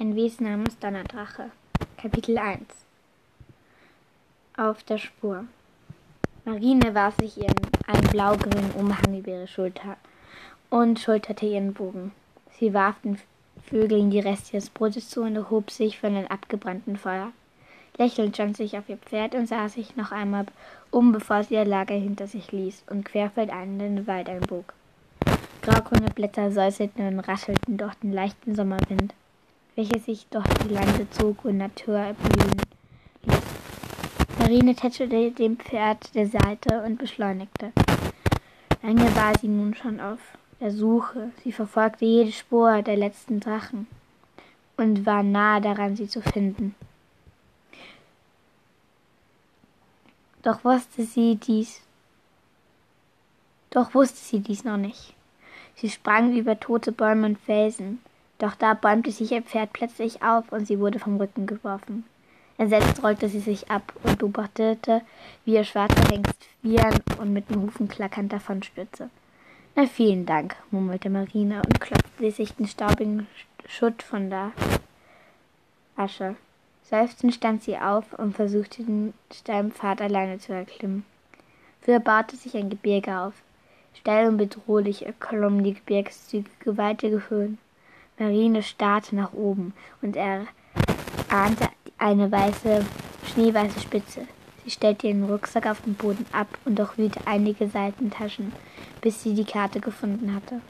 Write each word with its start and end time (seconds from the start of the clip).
Wesen 0.00 0.46
namens 0.46 0.78
Donnerdrache. 0.78 1.50
Kapitel 1.98 2.38
1 2.38 2.62
Auf 4.56 4.82
der 4.82 4.96
Spur 4.96 5.44
Marine 6.46 6.94
warf 6.94 7.16
sich 7.20 7.36
ihren 7.36 7.60
einen 7.86 8.08
blaugrünen 8.08 8.70
Umhang 8.78 9.18
über 9.18 9.30
ihre 9.30 9.46
Schulter 9.46 9.98
und 10.70 10.98
schulterte 10.98 11.44
ihren 11.44 11.74
Bogen. 11.74 12.12
Sie 12.58 12.72
warf 12.72 12.98
den 13.02 13.18
Vögeln 13.62 14.10
die 14.10 14.20
Reste 14.20 14.52
des 14.52 14.70
Brotes 14.70 15.10
zu 15.10 15.20
und 15.20 15.36
erhob 15.36 15.70
sich 15.70 16.00
von 16.00 16.14
dem 16.14 16.26
abgebrannten 16.28 16.96
Feuer. 16.96 17.32
Lächelnd 17.98 18.34
stand 18.34 18.56
sie 18.56 18.62
sich 18.62 18.78
auf 18.78 18.88
ihr 18.88 18.96
Pferd 18.96 19.34
und 19.34 19.48
sah 19.48 19.68
sich 19.68 19.96
noch 19.96 20.12
einmal 20.12 20.46
um, 20.90 21.12
bevor 21.12 21.44
sie 21.44 21.54
ihr 21.54 21.66
Lager 21.66 21.94
hinter 21.94 22.26
sich 22.26 22.52
ließ 22.52 22.84
und 22.88 23.04
querfeldein 23.04 23.78
in 23.78 23.96
den 23.96 24.06
Wald 24.06 24.30
einbog. 24.30 24.72
Graugrüne 25.60 26.08
Blätter 26.14 26.50
säuselten 26.50 27.06
und 27.06 27.20
raschelten 27.20 27.76
durch 27.76 27.94
den 27.96 28.14
leichten 28.14 28.54
Sommerwind, 28.54 29.12
welcher 29.76 29.98
sich 29.98 30.26
durch 30.28 30.46
die 30.64 30.74
Lande 30.74 31.08
zog 31.10 31.44
und 31.44 31.58
Natur 31.58 31.98
erblühen 31.98 32.52
ließ. 33.24 33.40
Marine 34.38 34.74
tätschelte 34.74 35.30
dem 35.30 35.58
Pferd 35.58 36.14
der 36.14 36.26
Seite 36.26 36.82
und 36.82 36.98
beschleunigte. 36.98 37.72
Lange 38.82 39.14
war 39.14 39.38
sie 39.38 39.48
nun 39.48 39.74
schon 39.74 40.00
auf 40.00 40.18
der 40.60 40.70
Suche. 40.70 41.30
Sie 41.44 41.52
verfolgte 41.52 42.04
jede 42.04 42.32
Spur 42.32 42.82
der 42.82 42.96
letzten 42.96 43.40
Drachen 43.40 43.86
und 44.76 45.04
war 45.06 45.22
nahe 45.22 45.60
daran, 45.60 45.96
sie 45.96 46.08
zu 46.08 46.20
finden. 46.22 46.74
Doch 50.42 50.64
wusste 50.64 51.04
sie 51.04 51.36
dies, 51.36 51.82
doch 53.68 53.94
wusste 53.94 54.18
sie 54.18 54.40
dies 54.40 54.64
noch 54.64 54.78
nicht. 54.78 55.14
Sie 55.74 55.90
sprang 55.90 56.34
über 56.34 56.58
tote 56.58 56.92
Bäume 56.92 57.26
und 57.26 57.38
Felsen, 57.38 58.00
doch 58.40 58.54
da 58.54 58.74
bäumte 58.74 59.12
sich 59.12 59.32
ihr 59.32 59.42
Pferd 59.42 59.72
plötzlich 59.72 60.22
auf 60.22 60.50
und 60.50 60.66
sie 60.66 60.80
wurde 60.80 60.98
vom 60.98 61.18
Rücken 61.18 61.46
geworfen. 61.46 62.04
Entsetzt 62.56 63.02
rollte 63.02 63.28
sie 63.28 63.40
sich 63.40 63.70
ab 63.70 63.92
und 64.02 64.18
beobachtete, 64.18 65.02
wie 65.44 65.54
ihr 65.54 65.64
schwarzer 65.64 66.10
Hengst 66.10 66.48
wiehern 66.62 66.98
und 67.18 67.32
mit 67.32 67.48
den 67.50 67.62
Hufen 67.62 67.88
klackernd 67.88 68.32
davonstürzte. 68.32 69.10
Na, 69.76 69.86
vielen 69.86 70.26
Dank, 70.26 70.56
murmelte 70.70 71.10
Marina 71.10 71.60
und 71.60 71.80
klopfte 71.80 72.30
sich 72.30 72.54
den 72.54 72.66
staubigen 72.66 73.26
Schutt 73.66 74.02
von 74.02 74.30
der 74.30 74.52
Asche. 75.96 76.36
Seufzend 76.82 77.34
stand 77.34 77.62
sie 77.62 77.78
auf 77.78 78.12
und 78.18 78.34
versuchte 78.34 78.82
den 78.82 79.14
steilen 79.32 79.70
Pfad 79.70 80.00
alleine 80.00 80.38
zu 80.38 80.52
erklimmen. 80.52 81.04
Früher 81.82 82.00
baute 82.00 82.36
sich 82.36 82.56
ein 82.56 82.68
Gebirge 82.68 83.20
auf. 83.20 83.34
Steil 83.94 84.28
und 84.28 84.38
bedrohlich 84.38 85.06
erklommen 85.06 85.62
die 85.62 85.74
Gebirgszüge 85.74 86.50
gewaltige 86.60 87.28
Höhen. 87.28 87.58
Marine 88.20 88.62
starrte 88.62 89.16
nach 89.16 89.32
oben 89.32 89.72
und 90.02 90.14
er 90.14 90.46
ahnte 91.30 91.68
eine 91.98 92.30
weiße, 92.30 92.84
schneeweiße 93.32 93.80
Spitze. 93.80 94.26
Sie 94.64 94.70
stellte 94.70 95.08
ihren 95.08 95.24
Rucksack 95.24 95.66
auf 95.66 95.80
den 95.80 95.94
Boden 95.94 96.26
ab 96.30 96.46
und 96.66 96.78
durchwühlte 96.78 97.20
einige 97.24 97.68
Seitentaschen, 97.68 98.52
bis 99.00 99.22
sie 99.22 99.34
die 99.34 99.44
Karte 99.44 99.80
gefunden 99.80 100.34
hatte. 100.34 100.60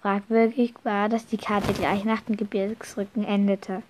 Fragwürdig 0.00 0.74
war, 0.84 1.08
dass 1.08 1.26
die 1.26 1.36
Karte 1.36 1.72
gleich 1.72 2.04
nach 2.04 2.20
dem 2.20 2.36
Gebirgsrücken 2.36 3.24
endete. 3.24 3.82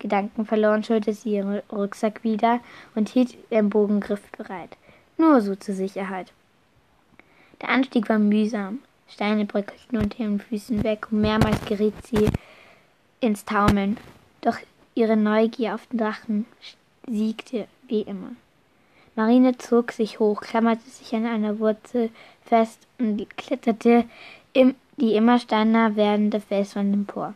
Gedankenverloren 0.00 0.82
schulte 0.82 1.14
sie 1.14 1.36
ihren 1.36 1.60
Rucksack 1.70 2.24
wieder 2.24 2.60
und 2.94 3.08
hielt 3.08 3.36
ihren 3.48 3.70
Bogen 3.70 4.00
griffbereit. 4.00 4.76
Nur 5.16 5.40
so 5.40 5.54
zur 5.54 5.74
Sicherheit. 5.74 6.32
Der 7.62 7.68
Anstieg 7.68 8.08
war 8.08 8.18
mühsam. 8.18 8.80
Steine 9.08 9.44
bröckelten 9.44 9.98
unter 9.98 10.20
ihren 10.20 10.40
Füßen 10.40 10.82
weg 10.82 11.08
und 11.10 11.20
mehrmals 11.20 11.62
geriet 11.66 11.94
sie 12.06 12.30
ins 13.20 13.44
Taumeln. 13.44 13.98
Doch 14.40 14.56
ihre 14.94 15.16
Neugier 15.16 15.74
auf 15.74 15.86
den 15.86 15.98
Drachen 15.98 16.46
siegte 17.06 17.66
wie 17.88 18.02
immer. 18.02 18.32
Marine 19.16 19.56
zog 19.56 19.92
sich 19.92 20.18
hoch, 20.18 20.40
klammerte 20.40 20.90
sich 20.90 21.14
an 21.14 21.26
einer 21.26 21.60
Wurzel 21.60 22.10
fest 22.44 22.80
und 22.98 23.24
kletterte 23.36 24.04
im, 24.52 24.74
die 24.96 25.14
immer 25.14 25.38
steiner 25.38 25.94
werdende 25.96 26.40
Felswand 26.40 26.92
empor. 26.92 27.34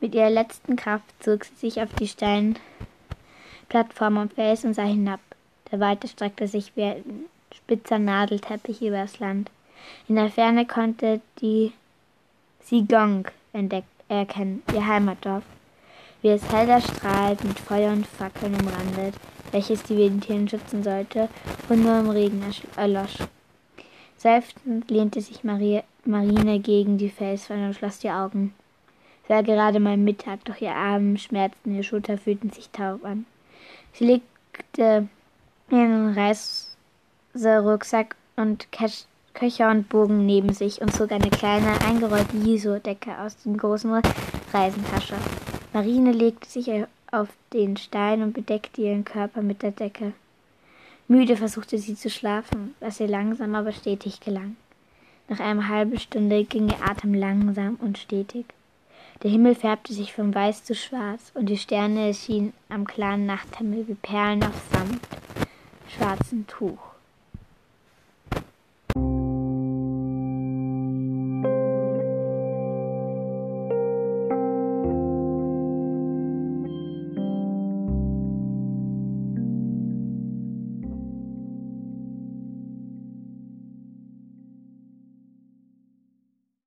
Mit 0.00 0.14
ihrer 0.14 0.30
letzten 0.30 0.76
Kraft 0.76 1.04
zog 1.20 1.44
sie 1.44 1.56
sich 1.56 1.80
auf 1.80 1.92
die 1.94 2.08
Steinplattform 2.08 4.18
am 4.18 4.30
Fels 4.30 4.64
und 4.64 4.74
sah 4.74 4.84
hinab. 4.84 5.20
Der 5.70 5.80
Wald 5.80 6.02
erstreckte 6.02 6.48
sich 6.48 6.76
wie 6.76 6.82
ein 6.82 7.24
spitzer 7.54 7.98
Nadelteppich 7.98 8.82
übers 8.82 9.18
Land. 9.20 9.50
In 10.08 10.16
der 10.16 10.30
Ferne 10.30 10.66
konnte 10.66 11.20
die 11.40 11.72
Sigong 12.60 13.26
entdeckt, 13.52 13.86
erkennen, 14.08 14.62
ihr 14.72 14.86
Heimatdorf, 14.86 15.44
wie 16.22 16.28
es 16.28 16.52
hell 16.52 16.80
strahlt 16.80 17.42
mit 17.44 17.58
Feuer 17.58 17.92
und 17.92 18.06
Fackeln 18.06 18.54
umrandet, 18.54 19.14
welches 19.52 19.82
die 19.82 20.10
Tiere 20.20 20.48
schützen 20.48 20.82
sollte 20.82 21.28
und 21.68 21.84
nur 21.84 21.98
im 21.98 22.10
Regen 22.10 22.44
erlosch. 22.76 23.18
Seufzend 24.16 24.90
lehnte 24.90 25.20
sich 25.20 25.44
Marie, 25.44 25.82
Marine 26.04 26.60
gegen 26.60 26.98
die 26.98 27.08
Felswand 27.08 27.64
und 27.64 27.74
schloss 27.74 28.00
die 28.00 28.10
Augen. 28.10 28.52
Es 29.22 29.30
war 29.30 29.42
gerade 29.42 29.80
mal 29.80 29.96
Mittag, 29.96 30.44
doch 30.44 30.60
ihr 30.60 30.74
Arm 30.74 31.16
schmerzten, 31.16 31.74
ihre 31.74 31.84
Schulter 31.84 32.18
fühlten 32.18 32.50
sich 32.50 32.68
taub 32.70 33.04
an. 33.04 33.26
Sie 33.92 34.04
legte 34.04 35.08
ihren 35.70 36.12
Reis 36.14 36.76
Rucksack 37.34 38.16
und 38.36 38.70
Köcher 39.40 39.70
und 39.70 39.88
Bogen 39.88 40.26
neben 40.26 40.52
sich 40.52 40.82
und 40.82 40.94
zog 40.94 41.12
eine 41.12 41.30
kleine, 41.30 41.80
eingerollte 41.80 42.36
Jiso-Decke 42.36 43.18
aus 43.20 43.38
der 43.38 43.54
großen 43.54 43.90
Reisentasche. 44.52 45.14
Marine 45.72 46.12
legte 46.12 46.46
sich 46.46 46.70
auf 47.10 47.28
den 47.54 47.78
Stein 47.78 48.22
und 48.22 48.34
bedeckte 48.34 48.82
ihren 48.82 49.06
Körper 49.06 49.40
mit 49.40 49.62
der 49.62 49.70
Decke. 49.70 50.12
Müde 51.08 51.38
versuchte 51.38 51.78
sie 51.78 51.94
zu 51.94 52.10
schlafen, 52.10 52.74
was 52.80 53.00
ihr 53.00 53.08
langsam 53.08 53.54
aber 53.54 53.72
stetig 53.72 54.20
gelang. 54.20 54.56
Nach 55.30 55.40
einer 55.40 55.68
halben 55.68 55.98
Stunde 55.98 56.44
ging 56.44 56.68
ihr 56.68 56.86
Atem 56.86 57.14
langsam 57.14 57.78
und 57.80 57.96
stetig. 57.96 58.44
Der 59.22 59.30
Himmel 59.30 59.54
färbte 59.54 59.94
sich 59.94 60.12
von 60.12 60.34
weiß 60.34 60.64
zu 60.64 60.74
schwarz 60.74 61.32
und 61.32 61.46
die 61.46 61.56
Sterne 61.56 62.08
erschienen 62.08 62.52
am 62.68 62.86
klaren 62.86 63.24
Nachthimmel 63.24 63.88
wie 63.88 63.94
Perlen 63.94 64.42
auf 64.42 64.60
Samt, 64.70 65.00
schwarzem 65.88 66.46
Tuch. 66.46 66.90